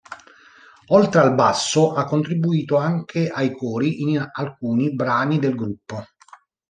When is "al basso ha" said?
1.21-2.05